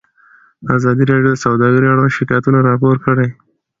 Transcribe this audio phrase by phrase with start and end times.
[0.75, 3.27] ازادي راډیو د سوداګري اړوند شکایتونه راپور کړي.